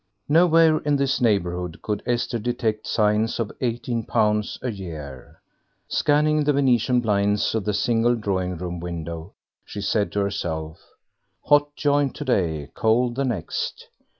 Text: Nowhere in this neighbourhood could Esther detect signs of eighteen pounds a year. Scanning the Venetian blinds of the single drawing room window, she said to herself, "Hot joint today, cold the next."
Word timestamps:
Nowhere 0.27 0.79
in 0.79 0.95
this 0.95 1.21
neighbourhood 1.21 1.83
could 1.83 2.01
Esther 2.07 2.39
detect 2.39 2.87
signs 2.87 3.39
of 3.39 3.51
eighteen 3.61 4.03
pounds 4.03 4.57
a 4.63 4.71
year. 4.71 5.43
Scanning 5.89 6.43
the 6.43 6.53
Venetian 6.53 7.01
blinds 7.01 7.53
of 7.53 7.65
the 7.65 7.73
single 7.75 8.15
drawing 8.15 8.57
room 8.57 8.79
window, 8.79 9.35
she 9.63 9.79
said 9.79 10.11
to 10.13 10.19
herself, 10.21 10.81
"Hot 11.43 11.75
joint 11.75 12.15
today, 12.15 12.71
cold 12.73 13.13
the 13.13 13.25
next." 13.25 13.89